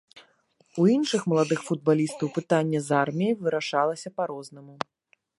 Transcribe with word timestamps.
У 0.83 0.85
іншых 0.93 1.21
маладых 1.33 1.59
футбалістаў 1.67 2.31
пытанне 2.37 2.79
з 2.87 2.95
арміяй 3.01 3.35
вырашалася 3.43 4.13
па-рознаму. 4.17 4.75